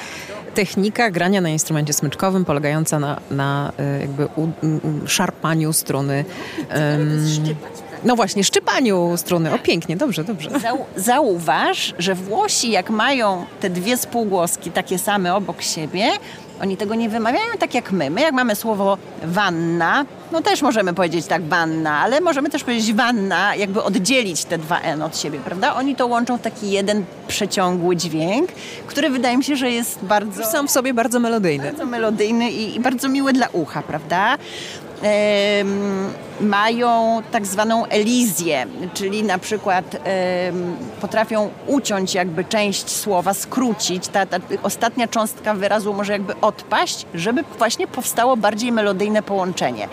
[0.55, 6.25] technika grania na instrumencie smyczkowym polegająca na, na e, jakby u, u, szarpaniu struny.
[6.59, 7.25] Um,
[8.05, 9.55] no właśnie, szczypaniu struny.
[9.55, 10.51] O, pięknie, dobrze, dobrze.
[10.61, 16.11] Zau zauważ, że Włosi jak mają te dwie spółgłoski takie same obok siebie,
[16.62, 18.11] oni tego nie wymawiają tak jak my.
[18.11, 22.92] My jak mamy słowo wanna, no też możemy powiedzieć tak wanna, ale możemy też powiedzieć
[22.92, 25.75] wanna, jakby oddzielić te dwa N od siebie, prawda?
[25.75, 28.53] Oni to łączą w taki jeden przeciągły dźwięk,
[28.87, 30.44] który wydaje mi się, że jest bardzo...
[30.46, 31.64] Sam w sobie bardzo melodyjny.
[31.64, 34.38] Bardzo melodyjny i, i bardzo miły dla ucha, prawda?
[36.41, 39.97] Mają tak zwaną elizję, czyli na przykład
[41.01, 44.09] potrafią uciąć jakby część słowa, skrócić.
[44.09, 49.89] Ta, ta ostatnia cząstka wyrazu może jakby odpaść, żeby właśnie powstało bardziej melodyjne połączenie.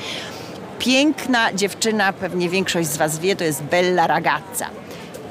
[0.80, 4.70] Piękna dziewczyna, pewnie większość z Was wie, to jest Bella Ragazza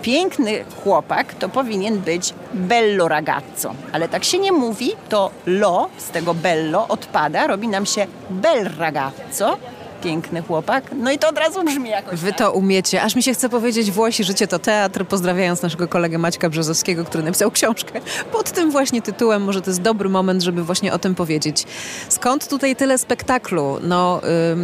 [0.07, 3.75] piękny chłopak to powinien być bello ragazzo.
[3.92, 8.71] Ale tak się nie mówi, to lo z tego bello odpada, robi nam się bel
[8.79, 9.59] ragazzo,
[10.07, 10.90] piękny chłopak.
[10.97, 12.21] No i to od razu brzmi jakoś.
[12.21, 12.38] Wy tak?
[12.38, 13.03] to umiecie.
[13.03, 17.25] Aż mi się chce powiedzieć Włosi, życie to teatr, pozdrawiając naszego kolegę Maćka Brzozowskiego, który
[17.25, 18.01] napisał książkę
[18.33, 19.42] pod tym właśnie tytułem.
[19.42, 21.64] Może to jest dobry moment, żeby właśnie o tym powiedzieć.
[22.09, 23.79] Skąd tutaj tyle spektaklu?
[23.83, 24.21] No,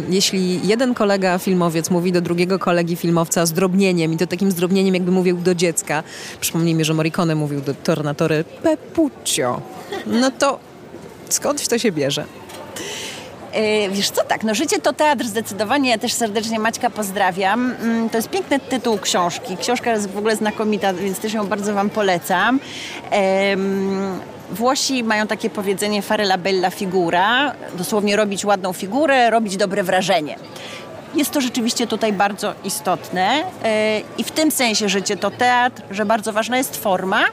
[0.09, 5.11] jeśli jeden kolega filmowiec mówi do drugiego kolegi filmowca zdrobnieniem i to takim zdrobnieniem jakby
[5.11, 6.03] mówił do dziecka.
[6.39, 9.61] Przypomnijmy, że Morricone mówił do Tornatory Pepuccio.
[10.05, 10.59] No to
[11.29, 12.25] skąd to się bierze?
[13.53, 15.89] E, wiesz co, tak, no Życie to teatr zdecydowanie.
[15.89, 17.75] Ja też serdecznie Maćka pozdrawiam.
[17.81, 19.57] Mm, to jest piękny tytuł książki.
[19.57, 22.59] Książka jest w ogóle znakomita, więc też ją bardzo Wam polecam.
[24.51, 30.35] Włosi mają takie powiedzenie fare la bella figura, dosłownie robić ładną figurę, robić dobre wrażenie.
[31.15, 36.05] Jest to rzeczywiście tutaj bardzo istotne e, i w tym sensie życie to teatr, że
[36.05, 37.25] bardzo ważna jest forma,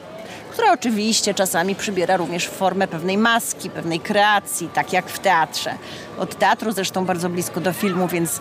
[0.51, 5.75] która oczywiście czasami przybiera również formę pewnej maski, pewnej kreacji, tak jak w teatrze.
[6.17, 8.39] Od teatru zresztą bardzo blisko do filmu, więc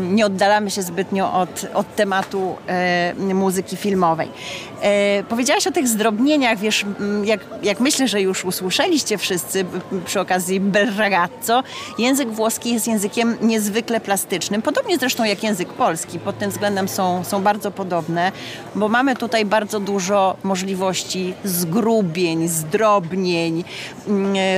[0.00, 4.28] nie oddalamy się zbytnio od, od tematu e, muzyki filmowej.
[4.82, 6.84] E, powiedziałaś o tych zdrobnieniach, wiesz,
[7.24, 9.64] jak, jak myślę, że już usłyszeliście wszyscy
[10.04, 11.62] przy okazji Bel ragazzo,
[11.98, 17.24] język włoski jest językiem niezwykle plastycznym, podobnie zresztą jak język polski, pod tym względem są,
[17.24, 18.32] są bardzo podobne,
[18.74, 23.64] bo mamy tutaj bardzo dużo możliwości zgrubień, zdrobnień,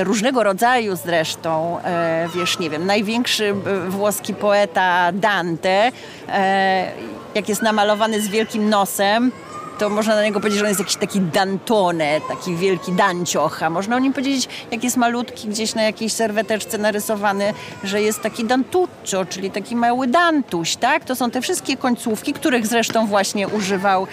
[0.03, 3.55] różnego rodzaju zresztą, e, wiesz, nie wiem, największy
[3.89, 5.93] włoski poeta Dante,
[6.29, 6.93] e,
[7.35, 9.33] jak jest namalowany z wielkim nosem,
[9.79, 13.71] to można na niego powiedzieć, że on jest jakiś taki Dantone, taki wielki dancioch, a
[13.71, 18.45] można o nim powiedzieć, jak jest malutki gdzieś na jakiejś serweteczce narysowany, że jest taki
[18.45, 21.05] Dantuccio, czyli taki mały Dantuś, tak?
[21.05, 24.07] To są te wszystkie końcówki, których zresztą właśnie używał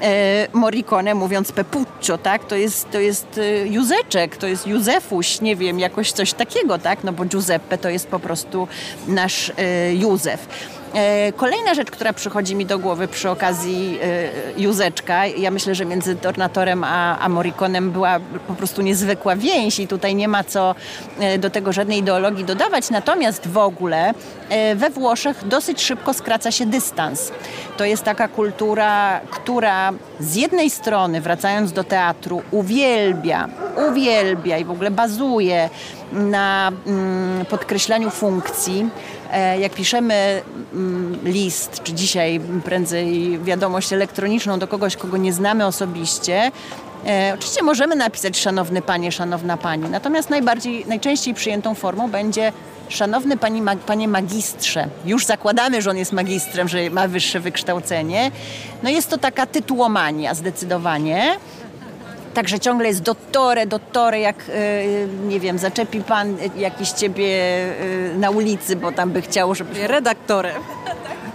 [0.00, 2.44] e, Morricone, mówiąc Pepuccio, tak?
[2.44, 7.04] To jest, to jest e, Józeczek, to jest Józefuś, nie wiem, jakoś coś takiego, tak?
[7.04, 8.68] No bo Giuseppe to jest po prostu
[9.06, 10.46] nasz e, Józef.
[10.94, 15.84] E, kolejna rzecz, która przychodzi mi do głowy przy okazji e, Józeczka, ja myślę, że
[15.84, 20.74] między Tornatorem a, a Morriconem była po prostu niezwykła więź i tutaj nie ma co
[21.18, 22.90] e, do tego żadnej ideologii dodawać.
[22.90, 24.14] Natomiast w ogóle
[24.76, 27.32] we Włoszech dosyć szybko skraca się dystans.
[27.76, 33.48] To jest taka kultura, która z jednej strony, wracając do teatru, uwielbia,
[33.90, 35.70] uwielbia i w ogóle bazuje
[36.12, 38.90] na mm, podkreślaniu funkcji.
[39.32, 40.42] E, jak piszemy
[40.72, 46.52] mm, list, czy dzisiaj prędzej wiadomość elektroniczną do kogoś, kogo nie znamy osobiście,
[47.06, 52.52] E, oczywiście możemy napisać szanowny panie, szanowna pani, natomiast najbardziej, najczęściej przyjętą formą będzie
[52.88, 54.88] szanowny pani, panie magistrze.
[55.04, 58.30] Już zakładamy, że on jest magistrem, że ma wyższe wykształcenie.
[58.82, 61.36] No jest to taka tytułomania zdecydowanie.
[62.34, 67.42] Także ciągle jest dottore, dottore, jak e, nie wiem, zaczepi pan jakiś ciebie
[68.12, 69.86] e, na ulicy, bo tam by chciał, żeby...
[69.88, 70.62] Redaktorem.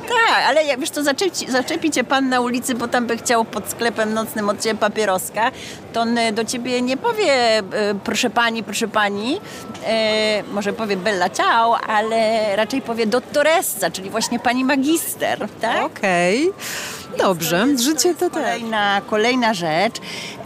[0.07, 3.69] Tak, ale wiesz co, zaczepi, zaczepi cię pan na ulicy, bo tam by chciał pod
[3.69, 5.51] sklepem nocnym od ciebie papieroska,
[5.93, 7.63] to on e, do ciebie nie powie
[8.03, 9.41] proszę pani, proszę pani,
[9.85, 15.83] e, może powie bella ciao, ale raczej powie dottoressa, czyli właśnie pani magister, tak?
[15.83, 16.49] Okej.
[16.49, 16.96] Okay.
[17.17, 18.33] Dobrze, życie to tak.
[18.33, 19.95] Kolejna, kolejna rzecz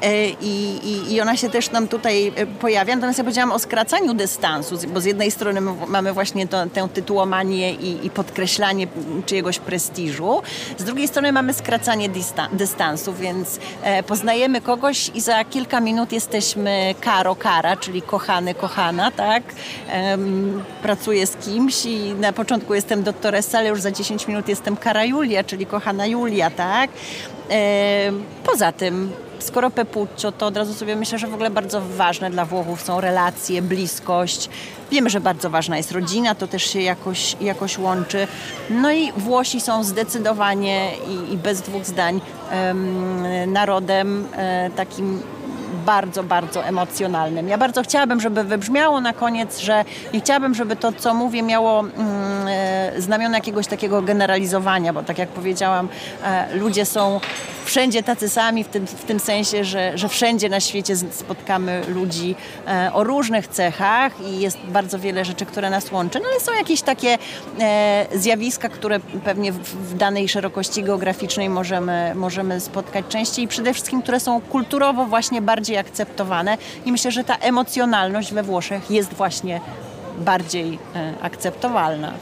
[0.02, 2.96] e, i, i, i ona się też nam tutaj e, pojawia.
[2.96, 7.74] Natomiast ja powiedziałam o skracaniu dystansu, bo z jednej strony mamy właśnie to, tę tytułomanię
[7.74, 8.88] i, i podkreślanie
[9.26, 10.42] czyjegoś prestiżu,
[10.78, 12.10] z drugiej strony mamy skracanie
[12.54, 19.12] dystansu, więc e, poznajemy kogoś i za kilka minut jesteśmy karo, kara, czyli kochany, kochana,
[19.12, 19.44] tak?
[20.82, 25.06] pracuję z kimś i na początku jestem doktoressa, ale już za 10 minut jestem kara
[25.06, 26.90] Julia, czyli kochana Julia, tak?
[28.44, 29.12] Poza tym
[29.42, 33.02] skoro Pepuccio, to od razu sobie myślę, że w ogóle bardzo ważne dla Włochów są
[33.02, 34.50] relacje, bliskość.
[34.92, 38.28] Wiemy, że bardzo ważna jest rodzina, to też się jakoś, jakoś łączy.
[38.70, 45.22] No i Włosi są zdecydowanie i, i bez dwóch zdań um, narodem e, takim
[45.86, 47.48] bardzo, bardzo emocjonalnym.
[47.48, 51.80] Ja bardzo chciałabym, żeby wybrzmiało na koniec, że nie chciałabym, żeby to, co mówię, miało
[51.80, 51.92] mm,
[52.48, 55.90] e, znamiona jakiegoś takiego generalizowania, bo tak jak powiedziałam,
[56.24, 57.20] e, ludzie są
[57.66, 62.36] wszędzie tacy sami, w tym, w tym sensie, że, że wszędzie na świecie spotkamy ludzi
[62.68, 66.54] e, o różnych cechach i jest bardzo wiele rzeczy, które nas łączy, no ale są
[66.54, 67.18] jakieś takie
[68.16, 74.20] zjawiska, które pewnie w, danej szerokości geograficznej możemy, możemy spotkać częściej i przede wszystkim, które
[74.20, 79.62] są kulturowo właśnie bardziej akceptowane i myślę, że ta emocjonalność we Włoszech jest właśnie
[80.20, 82.14] bardziej e, akceptowalna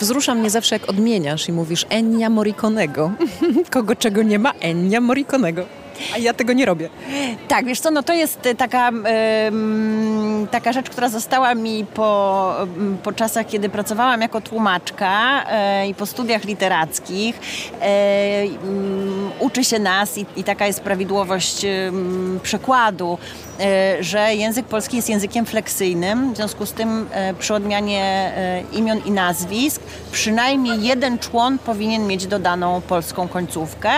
[0.00, 3.12] wzrusza mnie zawsze, jak odmieniasz i mówisz Enia Morriconego.
[3.70, 4.52] Kogo czego nie ma?
[4.60, 5.66] Enia Morriconego.
[6.14, 6.88] A ja tego nie robię.
[7.48, 8.90] Tak, wiesz co, no to jest taka,
[10.50, 12.54] taka rzecz, która została mi po,
[13.02, 17.40] po czasach, kiedy pracowałam jako tłumaczka e, i po studiach literackich.
[17.82, 18.44] E,
[19.38, 21.66] uczy się nas i, i taka jest prawidłowość
[22.42, 23.18] przekładu,
[23.60, 27.08] e, że język polski jest językiem fleksyjnym, w związku z tym
[27.38, 28.32] przy odmianie
[28.72, 29.82] imion i nazwisk
[30.12, 33.90] przynajmniej jeden człon powinien mieć dodaną polską końcówkę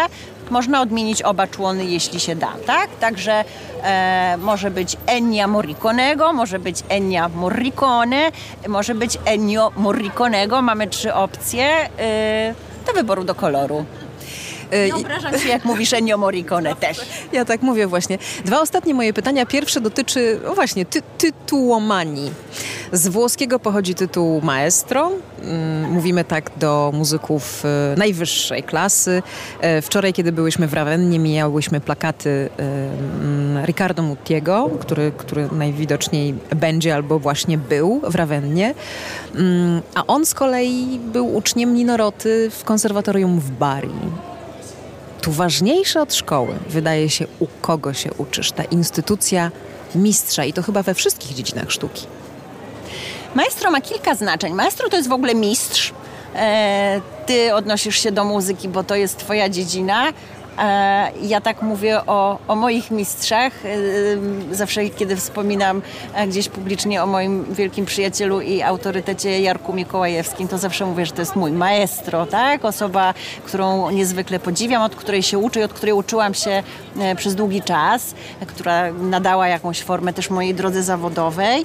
[0.52, 2.90] można odmienić oba człony, jeśli się da, tak?
[3.00, 3.44] Także
[3.82, 8.30] e, może być Ennio Morriconego, może być Ennio Morricone,
[8.68, 10.62] może być Ennio Morriconego.
[10.62, 12.54] Mamy trzy opcje e,
[12.86, 13.84] do wyboru do koloru.
[14.72, 17.00] E, Nie obrażam się, jak mówisz Ennio Morricone też.
[17.32, 18.18] Ja tak mówię właśnie.
[18.44, 19.46] Dwa ostatnie moje pytania.
[19.46, 22.30] Pierwsze dotyczy o właśnie ty tytułomanii.
[22.92, 25.10] Z włoskiego pochodzi tytuł maestro.
[25.42, 29.22] Mm, mówimy tak do muzyków e, najwyższej klasy.
[29.60, 36.94] E, wczoraj, kiedy byłyśmy w Ravennie, mijałyśmy plakaty mm, Riccardo Muttiego, który, który najwidoczniej będzie
[36.94, 38.74] albo właśnie był w Ravennie.
[39.34, 43.90] Mm, a on z kolei był uczniem Ninoroty w konserwatorium w Bari
[45.22, 48.52] tu ważniejsze od szkoły wydaje się, u kogo się uczysz.
[48.52, 49.50] Ta instytucja
[49.94, 52.06] mistrza i to chyba we wszystkich dziedzinach sztuki.
[53.34, 54.52] Maestro ma kilka znaczeń.
[54.52, 55.92] Maestro to jest w ogóle mistrz.
[56.34, 60.12] E, ty odnosisz się do muzyki, bo to jest twoja dziedzina,
[61.22, 63.52] Ja tak mówię o, o moich mistrzach.
[64.50, 65.82] Zawsze, kiedy wspominam
[66.28, 71.22] gdzieś publicznie o moim wielkim przyjacielu i autorytecie Jarku Mikołajewskim, to zawsze mówię, że to
[71.22, 72.64] jest mój maestro, tak?
[72.64, 76.62] Osoba, którą niezwykle podziwiam, od której się uczę i od której uczyłam się
[77.00, 78.14] e, przez długi czas,
[78.46, 81.64] która nadała jakąś formę też mojej drodze zawodowej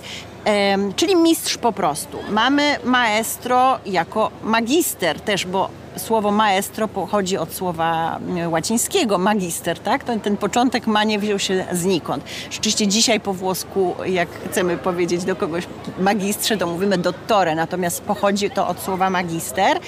[0.95, 2.17] czyli mistrz po prostu.
[2.29, 10.03] Mamy maestro jako magister też, bo słowo maestro pochodzi od słowa mm, łacińskiego, magister, tak?
[10.03, 12.23] Ten, ten początek ma nie wziął się znikąd.
[12.51, 15.63] Rzeczywiście dzisiaj po włosku, jak chcemy powiedzieć do kogoś
[15.99, 19.79] magistrze, to mówimy dottore, natomiast pochodzi to od słowa magister.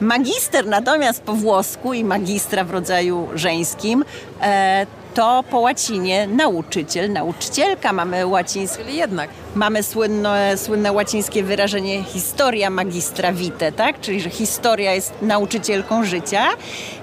[0.00, 4.04] Magister natomiast po włosku i magistra w rodzaju żeńskim
[4.40, 7.92] e, to po łacinie nauczyciel, nauczycielka.
[7.92, 9.30] Mamy łacińskie, jednak.
[9.54, 14.00] Mamy słynne, słynne łacińskie wyrażenie historia magistra vitae, tak?
[14.00, 16.44] czyli że historia jest nauczycielką życia.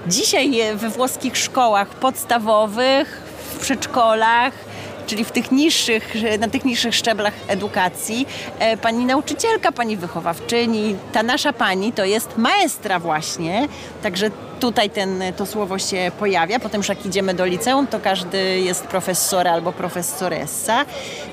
[0.06, 3.22] Dzisiaj we włoskich szkołach podstawowych,
[3.54, 4.52] w przedszkolach,
[5.10, 8.26] czyli w tych niższych, na tych niższych szczeblach edukacji,
[8.58, 13.68] e, pani nauczycielka, pani wychowawczyni, ta nasza pani to jest maestra właśnie,
[14.02, 16.60] także tutaj ten, to słowo się pojawia.
[16.60, 20.84] Potem już jak idziemy do liceum, to każdy jest profesor albo profesoressa.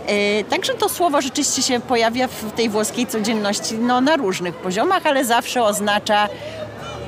[0.07, 5.05] E, także to słowo rzeczywiście się pojawia w tej włoskiej codzienności no, na różnych poziomach,
[5.05, 6.29] ale zawsze oznacza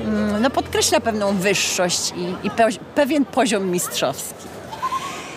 [0.00, 2.50] mm, no, podkreśla pewną wyższość i, i
[2.94, 4.49] pewien poziom mistrzowski.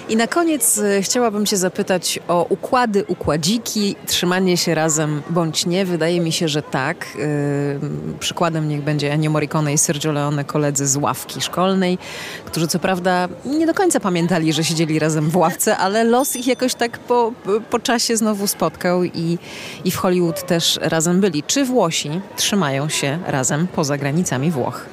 [0.10, 5.86] I na koniec e, chciałabym Cię zapytać o układy, układziki, trzymanie się razem bądź nie.
[5.86, 7.08] Wydaje mi się, że tak.
[7.16, 7.80] Yy,
[8.20, 11.98] przykładem niech będzie Ennio Morricone i Sergio Leone, koledzy z ławki szkolnej,
[12.46, 16.48] którzy co prawda nie do końca pamiętali, że siedzieli razem w ławce, ale los ich
[16.48, 17.32] jakoś tak po,
[17.70, 19.38] po czasie znowu spotkał i,
[19.86, 21.44] i w Hollywood też razem byli.
[21.44, 24.93] Czy Włosi trzymają się razem poza granicami Włoch?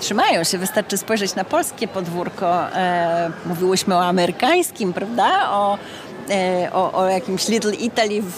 [0.00, 0.58] Trzymają się.
[0.58, 2.76] Wystarczy spojrzeć na polskie podwórko.
[2.76, 5.50] E, mówiłyśmy o amerykańskim, prawda?
[5.50, 5.78] O,
[6.30, 8.34] e, o, o, jakimś Little Italy w,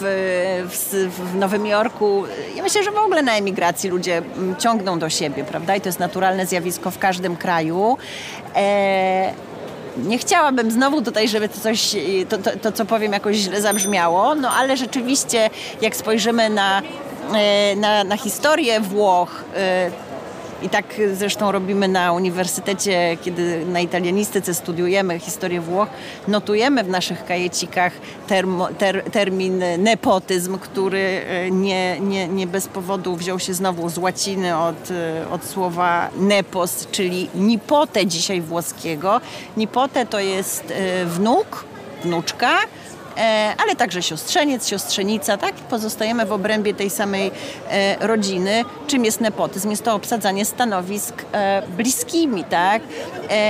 [0.69, 2.23] w, w, Nowym Jorku.
[2.55, 5.75] Ja myślę, że w ogóle na emigracji ludzie mm, ciągną do siebie, prawda?
[5.75, 7.97] I to jest naturalne zjawisko w każdym kraju.
[8.55, 9.33] E,
[9.97, 11.95] nie chciałabym znowu tutaj, żeby to coś,
[12.29, 15.49] to, to, to, co powiem jakoś źle zabrzmiało, no ale rzeczywiście
[15.81, 16.81] jak spojrzymy na,
[17.33, 19.91] e, na, na historię Włoch, e,
[20.61, 25.89] i tak zresztą robimy na uniwersytecie, kiedy na italianistyce studiujemy historię Włoch,
[26.27, 27.93] notujemy w naszych kajecikach
[28.27, 33.97] termo, ter, termin nepotyzm, który e, nie, nie, nie bez powodu wziął się znowu z
[33.97, 39.21] łaciny od, e, od słowa nepos, czyli nipote dzisiaj włoskiego.
[39.57, 41.65] Nipote to jest e, wnuk,
[42.03, 42.57] wnuczka,
[43.57, 45.55] ale także siostrzeniec, siostrzenica, tak?
[45.55, 47.31] Pozostajemy w obrębie tej samej
[47.69, 48.63] e, rodziny.
[48.87, 49.69] Czym jest nepotyzm?
[49.69, 52.81] Jest to obsadzanie stanowisk e, bliskimi, tak?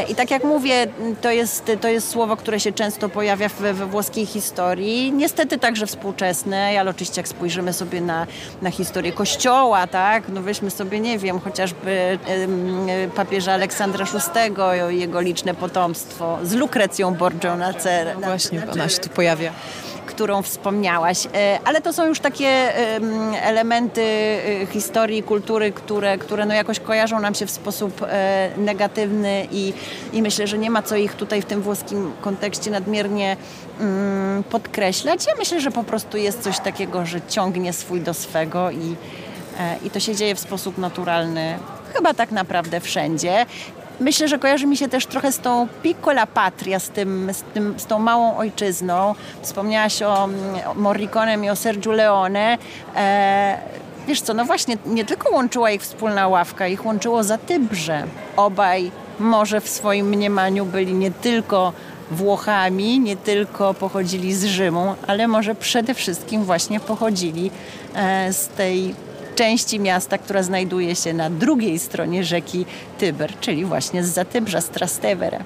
[0.10, 0.88] I tak jak mówię,
[1.22, 5.12] to jest, to jest słowo, które się często pojawia we, we włoskiej historii.
[5.12, 8.28] Niestety także współczesnej, ale oczywiście jak spojrzymy sobie na,
[8.62, 10.24] na historię Kościoła, tak?
[10.30, 12.20] No weźmy sobie, nie wiem, chociażby
[13.16, 18.14] papieża Aleksandra VI i jego liczne potomstwo z Lukrecją Borgią na cerę.
[18.14, 19.52] No właśnie, ona się tu pojawia
[20.18, 21.26] którą wspomniałaś.
[21.26, 22.48] E, ale to są już takie
[23.42, 29.48] elementy e, historii, kultury, które, które no jakoś kojarzą nam się w sposób e, negatywny
[29.52, 29.74] i,
[30.14, 33.38] i myślę, że nie ma co ich tutaj w tym włoskim kontekście nadmiernie
[33.80, 35.28] mm, podkreślać.
[35.28, 38.96] Ja myślę, że po prostu jest coś takiego, że ciągnie swój do swego i,
[39.84, 41.60] i to się dzieje w sposób naturalny
[41.94, 43.46] chyba tak naprawdę wszędzie.
[44.00, 47.80] Myślę, że kojarzy mi się też trochę z tą piccola patria, z, tym, z, tym,
[47.80, 49.16] z tą małą ojczyzną.
[49.42, 50.30] Wspomniałaś o,
[50.76, 52.58] Morriconem i o Sergio Leone.
[52.96, 53.58] E,
[54.08, 58.04] wiesz co, no właśnie, nie tylko łączyła ich wspólna ławka, ich łączyło Zatybrze.
[58.36, 61.74] Obaj może w swoim mniemaniu byli nie tylko
[62.12, 67.52] Włochami, nie tylko pochodzili z Rzymu, ale może przede wszystkim właśnie pochodzili
[67.96, 68.96] e, z tej
[69.38, 72.66] części miasta, która znajduje się na drugiej stronie rzeki
[72.98, 75.40] Tyber, czyli właśnie z Zatybrza, z Trastevere.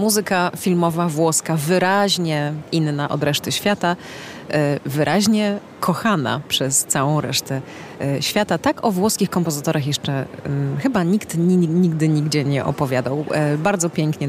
[0.00, 3.96] Muzyka filmowa włoska wyraźnie inna od reszty świata,
[4.50, 7.60] e, wyraźnie kochana przez całą resztę
[8.00, 8.58] e, świata.
[8.58, 10.24] Tak o włoskich kompozytorach jeszcze
[10.78, 13.24] chyba nikt nigdy nigdzie nie opowiadał.
[13.30, 14.28] E, bardzo pięknie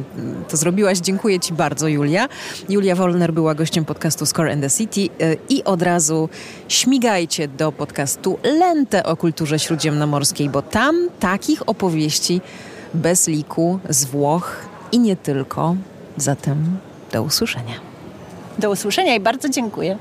[0.49, 0.99] to zrobiłaś.
[0.99, 2.27] Dziękuję Ci bardzo, Julia.
[2.69, 5.09] Julia Wolner była gościem podcastu Score and the City
[5.49, 6.29] i od razu
[6.67, 12.41] śmigajcie do podcastu Lente o kulturze śródziemnomorskiej, bo tam takich opowieści
[12.93, 15.75] bez liku z Włoch i nie tylko.
[16.17, 16.77] Zatem
[17.11, 17.75] do usłyszenia.
[18.59, 19.97] Do usłyszenia i bardzo dziękuję.